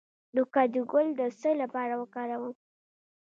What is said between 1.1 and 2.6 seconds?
د څه لپاره وکاروم؟